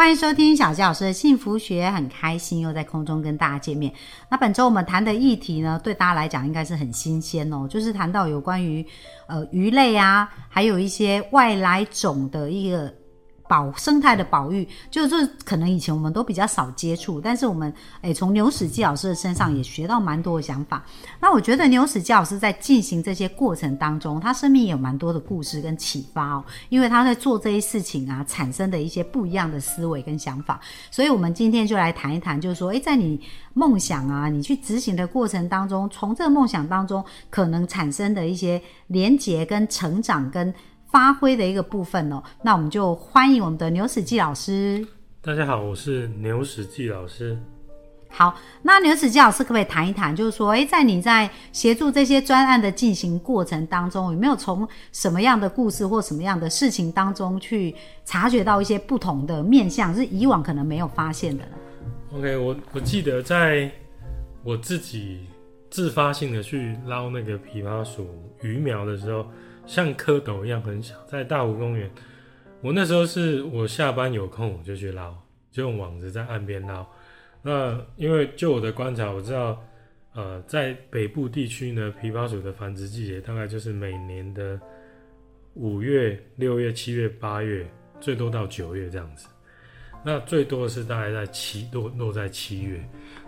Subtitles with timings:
[0.00, 3.92] 欢迎收听小杰老师的幸福学，很开心又在空中跟大家见面。
[4.30, 8.82] 那本周我们谈的议题呢，对大家来讲应该是很新鲜哦，就是谈到有关于
[9.26, 12.90] 呃鱼类啊，还有一些外来种的一个。
[13.50, 20.84] 保生态的保育，就是可能以前我们都比较少接触，但是我们诶从牛史基老师的身上也学到蛮多的想法。
[21.18, 30.60] 那我觉得牛史基老师在进行这些过程当中，他生命也有蛮多的故事跟启发哦，因为他在做这些事情啊，产生的一些不一样的思维跟想法。
[30.88, 33.20] 所以我们今天就来谈一谈，就是说，诶，在你
[33.54, 40.54] 梦想啊，你去执行的过程当中，从这个梦想当中可能产生的一些连结跟成长跟。
[40.90, 44.84] 发挥的一个部分哦，那我们就欢迎我们的牛史记老师。
[45.22, 47.38] 大家好，我是牛史记老师。
[48.08, 57.72] 好，那牛史记老师可不可以谈一谈，就是说，诶，在你在协助这些专案的进行过程当中，有没有从什么样的故事或什么样的事情当中去
[58.04, 61.52] 察觉到一些不同的面向，是以往可能没有发现的呢
[62.16, 63.70] ？OK，我我记得在
[64.42, 65.20] 我自己
[65.70, 68.08] 自发性的去捞那个枇杷属
[68.42, 69.24] 鱼苗的时候。
[69.66, 71.90] 像蝌蚪一样很小，在大湖公园，
[72.60, 75.14] 我那时候是我下班有空我就去捞，
[75.50, 76.84] 就用网子在岸边捞。
[77.42, 79.62] 那因为就我的观察，我知道，
[80.14, 84.60] 呃，在北部地区呢，琵琶鼠的繁殖季节大概就是每年的
[85.54, 87.66] 五月、六月、七月、八月，
[88.00, 89.28] 最多到九月这样子。
[90.02, 92.82] 那最多的是大概在七落落在七月。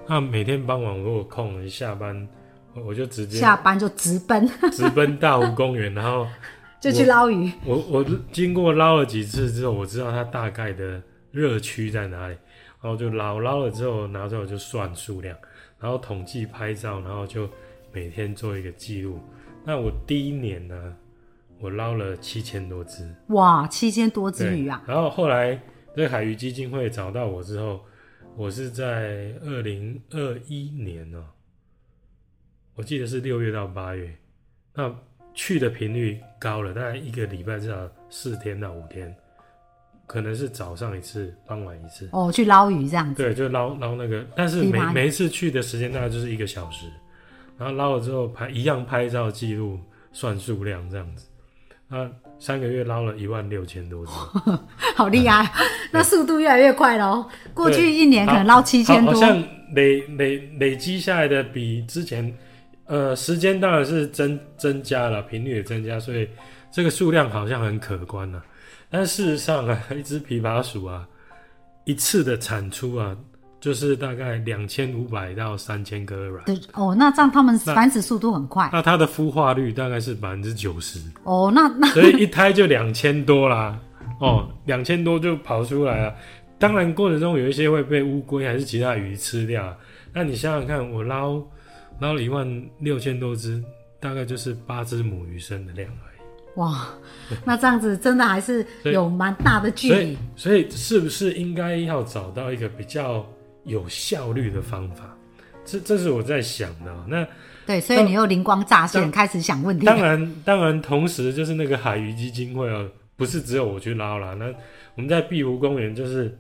[0.09, 2.29] 那每天傍晚如果空，一下班。
[2.75, 6.27] 我就直接下班就直奔，直奔大湖公园，然后
[6.81, 7.53] 就去捞鱼。
[7.67, 11.01] 我我经过捞了几次之后，我知道它大概的
[11.31, 12.37] 热区在哪里，
[12.81, 15.37] 然后就捞捞了之后拿出来就算数量，
[15.79, 17.49] 然后统计拍照，然后就
[17.93, 19.21] 每天做一个记录。
[19.65, 20.97] 那我第一年呢，
[21.61, 24.83] 我捞了七千多只，哇，七千多只鱼啊！
[24.87, 25.61] 然后后来
[25.95, 27.81] 这海鱼基金会找到我之后，
[28.37, 31.23] 我是在二零二一年呢。
[32.75, 34.11] 我记得是六月到八月，
[34.75, 34.91] 那
[35.35, 37.77] 去的频率高了，大概一个礼拜至少
[38.09, 39.15] 四天到五天，
[40.07, 42.09] 可能是早上一次，傍晚一次。
[42.13, 43.23] 哦，去捞鱼这样子。
[43.23, 46.87] 对，就捞捞那个，但是每每一次去的时间大概就是一个小时，
[47.59, 49.79] 然后捞了之后拍一样拍照记录，
[50.11, 51.27] 算数量这样子。
[51.89, 54.13] 那三个月捞了一万六千多只，
[54.97, 55.53] 好厉害！
[55.93, 57.29] 那速度越来越快了哦。
[57.53, 59.43] 过去一年可能捞七千多，好像
[59.75, 62.35] 累累累积下来的比之前。
[62.87, 66.29] 呃，时间当然是增增加了，频率也增加，所以
[66.71, 68.43] 这个数量好像很可观呢。
[68.91, 71.07] 但事实上啊，一只琵琶鼠啊，
[71.85, 73.17] 一次的产出啊，
[73.61, 76.45] 就是大概两千五百到三千颗卵。
[76.45, 78.69] 对哦，那这样它们繁殖速度很快。
[78.73, 81.01] 那它的孵化率大概是百分之九十。
[81.23, 83.79] 哦，那那所以一胎就两千多啦。
[84.21, 86.15] 哦，两千多就跑出来了。
[86.59, 89.75] 当然过程中有一些会被乌龟还是其他鱼吃掉。
[90.13, 91.43] 那你想想看，我捞。
[92.03, 93.63] 捞了一万六千多只，
[94.01, 96.21] 大概就是八只母鱼生的量而已。
[96.57, 96.89] 哇，
[97.45, 100.19] 那这样子真的还是有蛮大的距离。
[100.35, 103.25] 所以，是不是应该要找到一个比较
[103.63, 105.17] 有效率的方法？
[105.65, 106.93] 这，这是我在想的。
[107.07, 107.25] 那
[107.65, 109.87] 对，所以你又灵光乍现，开始想问题。
[109.87, 114.35] 当然，当然，同时就是那个海鱼基金会哦，不是只有我去捞啦。
[114.35, 114.47] 那
[114.97, 116.37] 我们在碧湖公园就是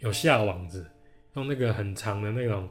[0.00, 0.84] 有下网子，
[1.36, 2.68] 用那个很长的那种。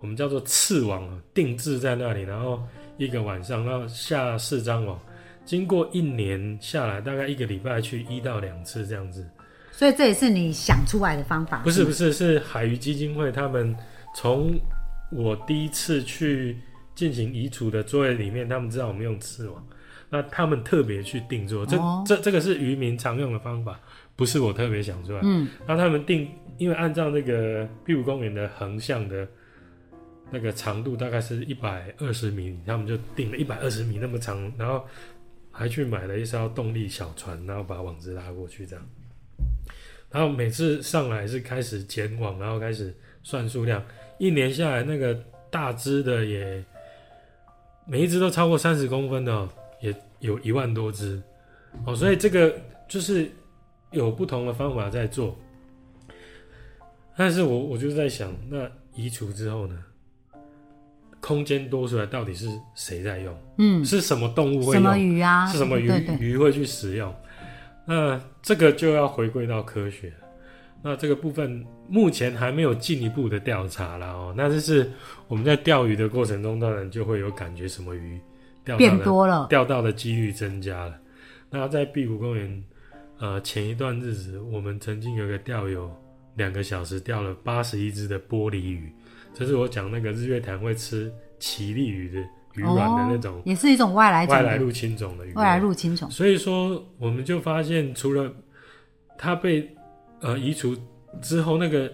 [0.00, 2.62] 我们叫做刺网定制在那里，然后
[2.98, 5.00] 一个晚上，然后下四张网，
[5.44, 9.26] 经过一年下来，大概一个礼拜去一到两次这样子。
[9.72, 11.58] 所以这也是你想出来的方法？
[11.64, 13.74] 不是不是，是海鱼基金会他们
[14.14, 14.54] 从
[15.10, 16.58] 我第一次去
[16.94, 19.66] 进行移除的作业里面，他们知道我们用刺网，
[20.10, 21.64] 那他们特别去定做。
[21.64, 23.80] 这这这个是渔民常用的方法，
[24.14, 25.20] 不是我特别想出来。
[25.24, 26.28] 嗯，那他们定，
[26.58, 29.26] 因为按照那个碧湖公园的横向的。
[30.30, 34.84] 那个长度大概是一百二十米，他们就定了一百二十米那么长，然后
[35.52, 38.84] 还去买了一艘动力小船，然后把网子拉过去这样。
[40.10, 43.84] 然后每次上来是开始剪网，然后开始算数量，
[44.18, 45.14] 一年下来那个
[45.50, 46.64] 大只的也
[47.86, 49.48] 每一只都超过三十公分的，
[49.80, 51.22] 也有一万多只
[51.84, 51.94] 哦。
[51.94, 52.56] 所以这个
[52.88, 53.30] 就是
[53.90, 55.36] 有不同的方法在做，
[57.16, 59.84] 但是我我就在想，那移除之后呢？
[61.26, 62.46] 空间多出来，到底是
[62.76, 63.36] 谁在用？
[63.58, 64.96] 嗯，是什么动物会用什么？
[64.96, 65.44] 鱼啊？
[65.44, 65.90] 是什么鱼
[66.20, 67.12] 鱼会去使用？
[67.84, 70.12] 那这个就要回归到科学。
[70.82, 74.32] 那这个部分目前还没有进一步的调查了哦。
[74.36, 74.88] 那就是
[75.26, 78.20] 我们在钓鱼的过程中，当然就会有感觉什么鱼
[78.64, 79.48] 钓到变的多了。
[79.50, 80.96] 钓到的几率增加了。
[81.50, 82.64] 那在碧湖公园，
[83.18, 85.90] 呃，前一段日子，我们曾经有个钓友
[86.36, 88.92] 两个小时钓了八十一只的玻璃鱼，
[89.38, 92.20] 这是我讲那个日月潭会吃奇力鱼的
[92.54, 95.32] 鱼卵的那种哦、也是一种外来外来入侵种的鱼。
[95.34, 96.10] 外来入侵种。
[96.10, 98.32] 所以说，我们就发现，除了
[99.18, 99.70] 它被
[100.22, 100.74] 呃移除
[101.20, 101.92] 之后，那个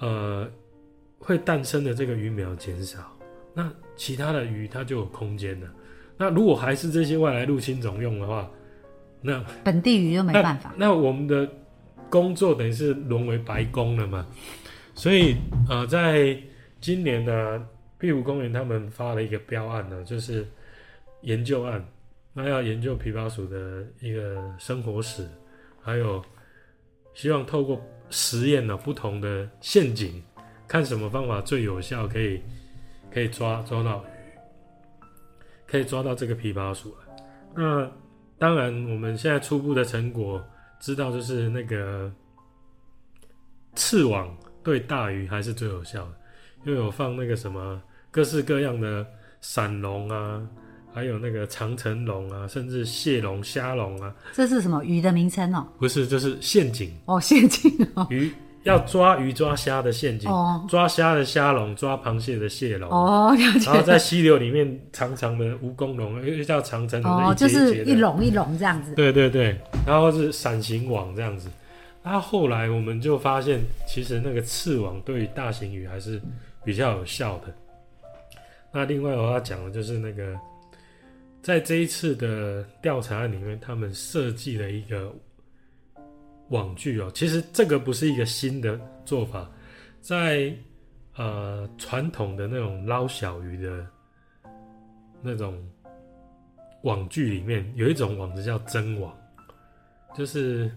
[0.00, 0.46] 呃
[1.18, 3.10] 会诞生的这个鱼苗减少，
[3.54, 5.66] 那其他的鱼它就有空间了。
[6.18, 8.50] 那如果还是这些外来入侵种用的话，
[9.22, 10.74] 那本地鱼就没办法。
[10.76, 11.48] 那我们的
[12.10, 14.26] 工作等于是沦为白工了嘛？
[14.94, 15.36] 所以
[15.68, 16.36] 呃，在
[16.80, 17.66] 今年呢，
[17.98, 20.46] 碧湖公园他们发了一个标案呢，就是
[21.22, 21.84] 研究案，
[22.32, 25.28] 那要研究琵琶鼠的一个生活史，
[25.82, 26.24] 还有
[27.12, 30.22] 希望透过实验呢不同的陷阱，
[30.68, 32.40] 看什么方法最有效，可以
[33.12, 35.06] 可以抓抓到鱼，
[35.66, 36.94] 可以抓到这个琵琶鼠。
[37.54, 37.90] 那
[38.38, 40.44] 当然，我们现在初步的成果
[40.78, 42.12] 知道，就是那个
[43.74, 46.12] 刺网对大鱼还是最有效的，
[46.64, 47.80] 因为有放那个什么
[48.10, 49.06] 各式各样的
[49.40, 50.40] 闪龙啊，
[50.92, 55.66] 还有那个长城龙啊，甚至蟹龙、虾龙啊，这是什么鱼的名称哦？
[55.78, 58.06] 不是，就是陷阱哦，陷阱哦。
[58.08, 58.32] 鱼
[58.62, 62.88] 要抓鱼抓虾的陷阱，哦抓虾的虾龙，抓螃蟹的蟹龙。
[62.90, 63.74] 哦，然。
[63.74, 68.94] 后在溪流里面长长的蜈蚣龙，又叫长城龙，哦，就是一笼一笼这样子。
[68.94, 69.54] 对对对，
[69.86, 71.50] 然后是伞形网这样子。
[72.04, 76.20] 那后来我们就发现，其实那个刺网对于大型鱼还是
[76.62, 77.54] 比较有效的。
[78.70, 80.38] 那另外我要讲的就是那个，
[81.40, 85.10] 在这一次的调查里面，他们设计了一个
[86.50, 87.10] 网具哦。
[87.14, 89.50] 其实这个不是一个新的做法，
[90.02, 90.54] 在
[91.16, 93.86] 呃传统的那种捞小鱼的
[95.22, 95.58] 那种
[96.82, 99.16] 网具里面，有一种网子叫针网，
[100.14, 100.70] 就是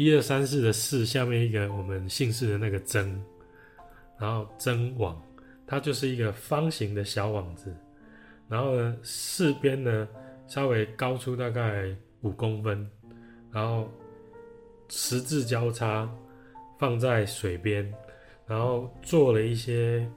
[0.00, 3.22] 一二三四的四下面一个我们姓氏的那个针，
[4.18, 5.22] 然后针网，
[5.66, 7.76] 它就是一个方形的小网子，
[8.48, 10.08] 然后呢四边呢
[10.46, 12.90] 稍微高出大概五公分，
[13.52, 13.92] 然后
[14.88, 16.10] 十字交叉
[16.78, 17.86] 放在水边，
[18.46, 20.10] 然后做了一些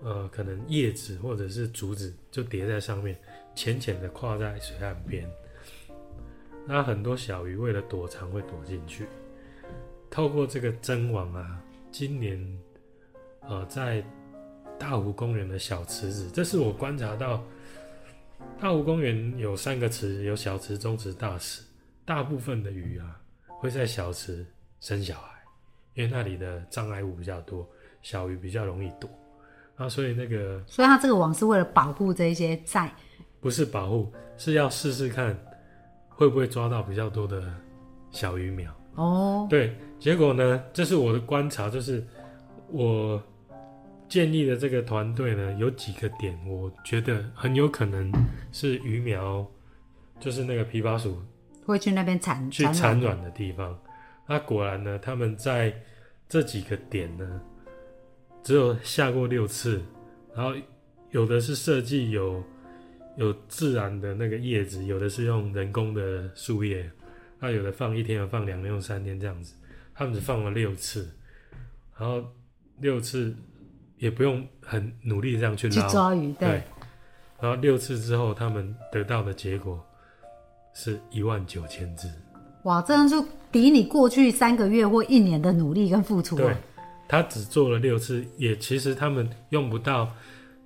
[0.00, 3.14] 呃可能叶子或者是竹子就叠在上面，
[3.54, 5.30] 浅浅的跨在水岸边。
[6.66, 9.06] 那很多小鱼为了躲藏会躲进去，
[10.10, 11.60] 透过这个针网啊，
[11.90, 12.58] 今年
[13.48, 14.04] 呃在
[14.78, 17.42] 大湖公园的小池子，这是我观察到，
[18.60, 21.62] 大湖公园有三个池，有小池、中池、大池，
[22.04, 24.46] 大部分的鱼啊会在小池
[24.80, 25.30] 生小孩，
[25.94, 27.68] 因为那里的障碍物比较多，
[28.02, 29.10] 小鱼比较容易躲，
[29.76, 32.92] 啊，所以那个所以它这个网是为了保护这一些在。
[33.40, 35.36] 不是保护，是要试试看
[36.22, 37.42] 会不会抓到比较多的
[38.12, 38.72] 小鱼苗。
[38.94, 42.06] 哦，对，结果呢，这是我的观察，就是
[42.68, 43.20] 我
[44.08, 48.12] 建立的这个团队呢，有几个点，我觉得很有可能
[48.52, 49.44] 是鱼苗，
[50.20, 51.20] 就是那个琵琶鼠
[51.66, 53.76] 会去那边产去产产卵的地方。
[54.28, 55.74] 那果然呢，他们在
[56.28, 57.40] 这几个点呢，
[58.44, 59.82] 只有下过六次，
[60.36, 60.52] 然后
[61.10, 62.40] 有的是设计有
[63.16, 66.90] 有自然的那个叶子，有的是用人工的树叶，
[67.38, 69.54] 那有的放一天，有放两天，用三天这样子。
[69.94, 71.10] 他们只放了六次，
[71.98, 72.24] 然后
[72.80, 73.36] 六次
[73.98, 76.62] 也不用很努力这样去去捞，抓鱼，对，对，
[77.40, 79.84] 然后六次之后，他们得到的结果
[80.72, 82.08] 是一万九千只。
[82.62, 86.58] 哇，这样就比你过去三个月或一年的努力跟付出对啊。，
[87.06, 90.10] 他只做了六次，也其实他们用不到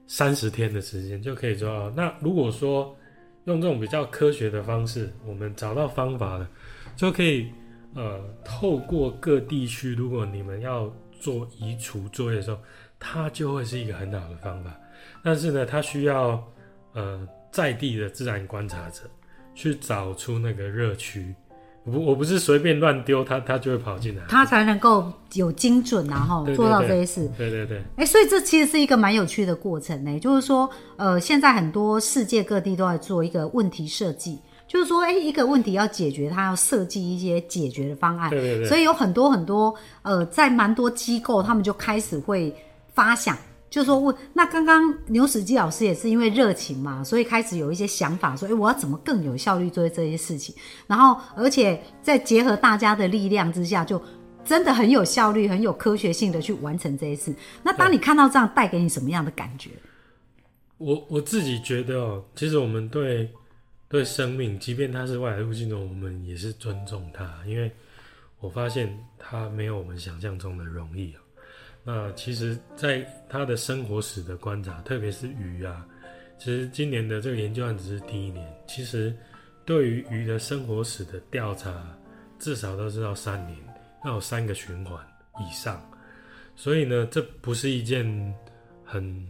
[0.06, 1.90] 三十天的时间就可以做到。
[1.90, 2.96] 那如果说
[3.44, 6.48] 用这种比较科学的方式，我们找到方法了，
[6.96, 7.50] 就可以
[7.94, 12.58] 呃透过各地区，如果你们要做移除作业的时候，
[12.98, 14.78] 它就会是一个很好的方法。
[15.22, 16.42] 但是呢，它需要
[16.92, 19.02] 呃在地的自然观察者
[19.54, 21.34] 去找出那个热区。
[21.86, 24.24] 我不我不是随便乱丢它，它就会跑进来。
[24.28, 27.30] 它才能够有精准啊，哈，对对做到对这些事。
[27.38, 27.80] 对对对。
[27.94, 30.18] 哎、所以这其实是一个蛮有趣的过程呢。
[30.18, 38.30] 就是说，呃，现在很多世界各地都在做一个问题设计，就是说，哎、一个问题要解决，它要设计一些解决的方案。
[38.30, 42.52] 对对对所以有很多很多，呃，在蛮多机构，他们就开始会
[42.92, 43.38] 发想。
[43.76, 50.54] 就说问，那刚刚牛史基老师也是因为热情嘛，所以开始有一些想法，说，哎，我要怎么更有效率做这些事情？
[50.86, 54.02] 然后，而且在结合大家的力量之下，就
[54.42, 57.36] 真的很有效率、很有科学性的去完成这一次。
[57.62, 59.68] 那当你看到这样，带给你什么样的感觉？
[60.78, 63.30] 我我自己觉得哦，其实我们对
[63.90, 67.70] 对生命，即便它是外来入侵者，我们也是尊重它，因为
[68.40, 71.20] 我发现它没有我们想象中的容易啊。
[71.88, 75.86] 那其实，在他的生活史的观察，特别是鱼啊，
[76.36, 78.44] 其实今年的这个研究案只是第一年。
[78.66, 79.16] 其实，
[79.64, 81.72] 对于鱼的生活史的调查，
[82.40, 83.56] 至少都是要三年，
[84.04, 85.00] 要有三个循环
[85.38, 85.80] 以上。
[86.56, 88.34] 所以呢，这不是一件
[88.84, 89.24] 很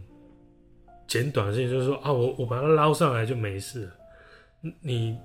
[1.05, 3.91] 简短的事情，就是说啊，我我把它捞上来就没事了。
[4.81, 5.15] 你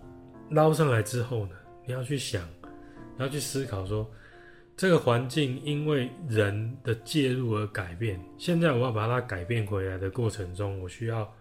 [0.51, 2.47] 捞上来之后呢，你要去想，
[3.17, 4.07] 你要去思考说。
[4.75, 11.33] 这个环境因为人的介入而改变，现在我要把它改变回来的过程中，我需要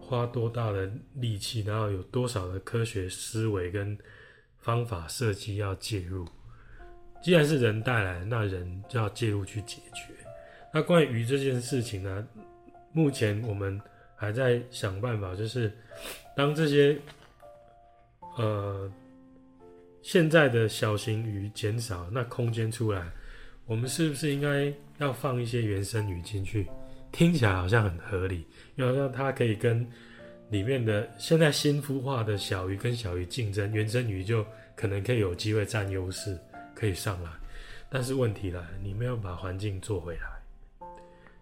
[0.00, 3.96] 花多大的力气，然后有多少的科学思维跟
[4.58, 6.26] 方法设计要介入？
[7.22, 10.12] 既然是人带来，那人就要介入去解决。
[10.74, 12.26] 那关于这件事情呢？
[12.92, 13.80] 目前我们
[14.16, 15.72] 还在想办法，就是
[16.36, 16.98] 当这些
[18.36, 18.92] 呃。
[20.02, 23.08] 现在的小型鱼减少，那空间出来，
[23.66, 26.66] 我们是不是应该要放一些原生鱼进去？
[27.12, 28.44] 听起来好像很合理，
[28.74, 29.86] 因为让它可以跟
[30.50, 34.44] 里面的现在新孵化的小鱼跟小鱼竞争，原生鱼就
[34.74, 36.36] 可能可以有机会占优势，
[36.74, 37.30] 可以上来。
[37.88, 40.86] 但是问题来了，你没有把环境做回来，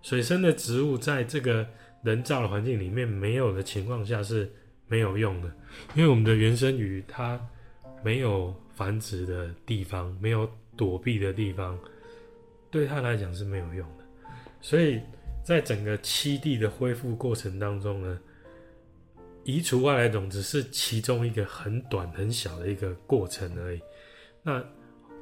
[0.02, 1.66] 水生的植物在这个
[2.02, 4.52] 人造的环境里面没有的情况下是
[4.86, 5.50] 没有用的，
[5.94, 7.40] 因为我们的原生鱼它。
[8.02, 11.78] 没有繁殖的地方，没有躲避的地方，
[12.70, 14.04] 对他来讲是没有用的。
[14.62, 15.00] 所以
[15.44, 18.18] 在整个栖地的恢复过程当中呢，
[19.44, 23.80] 移除外来种只是其中一个很短很小的一个过程而已。
[24.42, 24.64] 那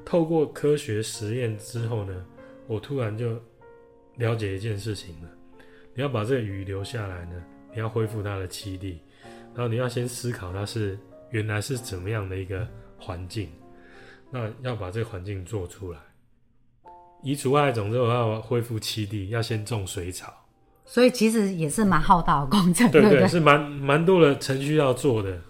[0.04, 2.26] 透过科学实验之后呢，
[2.68, 3.42] 我突然就
[4.16, 5.28] 了解一件事情了：
[5.94, 9.00] 你要把这个鱼留下来呢，你要恢复它的栖地，
[9.52, 10.96] 然后你要先思考它是。
[11.30, 12.66] 原来是怎么样的一个
[12.98, 13.48] 环境？
[14.30, 15.98] 那要把这个环境做出来。
[17.22, 20.32] 移除外来种之后要恢复栖地，要先种水草。
[20.84, 25.40] 所以其实也是蛮浩大的工程，对对，是蛮蛮多的程序要做的。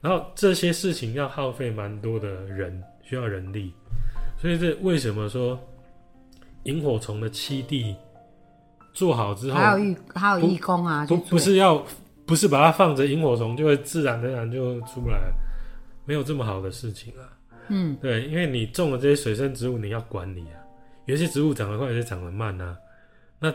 [0.00, 3.72] 然后这些事情要耗费蛮多的人，需要人力。
[4.40, 5.58] 所以这为什么说
[6.64, 7.96] 萤火虫的栖地
[8.92, 11.06] 做好之后，还有义还有义工啊？
[11.08, 11.82] 不不是要。
[12.28, 15.18] 不是把它放着，萤火虫就会自然而然就出不来，
[16.04, 17.24] 没有这么好的事情啊。
[17.68, 20.60] 嗯，对，因为你种了这些水生植物，你要管理啊。
[21.06, 22.76] 有些植物长得快，有些长得慢啊。
[23.40, 23.50] 那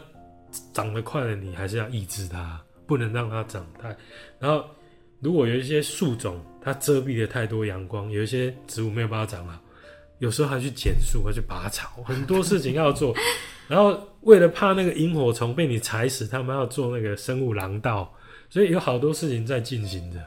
[0.73, 3.95] 长得快的，你还是要抑制它，不能让它长太。
[4.39, 4.65] 然后，
[5.19, 9.53] 如果有一些树种，它遮蔽了太多阳光，有一些植物没有办法长好，
[10.17, 13.13] 有时候还去剪树，还去拔草，很多事情要做。
[13.69, 18.11] 然后，为了怕那个萤火虫被你踩死，他们要做那个生物廊道。
[18.53, 20.19] 所以有好多事情在进行着，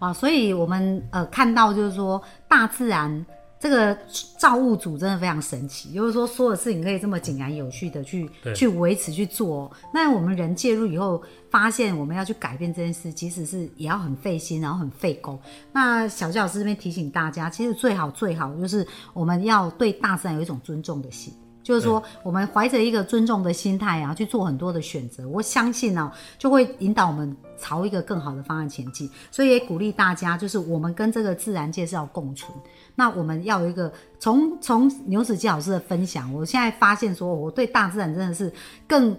[0.00, 3.24] 啊，所以我们呃看到就是说，大自然
[3.60, 3.96] 这个
[4.36, 9.70] 造物主真的非常神奇，就是说所有事情可以这么井然有序的去去维持去做。
[9.94, 15.38] 那我们人介入以后，发现我们要去改变这件事，其实是也要很费心，然后很费工。
[15.72, 21.32] 那小教老师这边提醒大家，其实最好最好就是我们要对大自然有一种尊重的心。
[21.68, 25.28] 就是说，我们怀着一个尊重的心态啊，去做很多的选择。
[25.28, 29.06] 我相信呢，就会引导我们朝一个更好的方案前进。
[29.30, 32.50] 所以也鼓励大家，就是我们跟这个自然界是要共存。
[32.94, 38.50] 那我们要有一个从从牛子基老师的分享，我现在发现说，我对大自然真的是
[38.86, 39.14] 更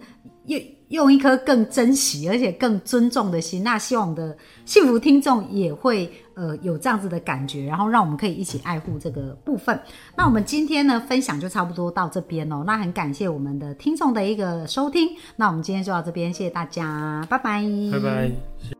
[0.47, 3.63] 用用一颗更珍惜而且更尊重的心。
[3.63, 6.11] 那希望我们的幸福听众也会。
[6.35, 9.77] 呃，有这样子的感觉，然后让我们可以一起爱护这个部分。
[10.15, 12.63] 那我们今天呢，分享就差不多到这边哦。
[12.65, 15.09] 那很感谢我们的听众的一个收听。
[15.35, 18.78] 那我们今天就到这边，谢谢大家，拜拜，拜拜。